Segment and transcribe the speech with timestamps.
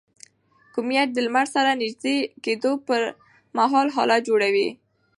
[0.73, 3.01] کومیټ د لمر سره نژدې کېدو پر
[3.57, 4.69] مهال هاله جوړوي.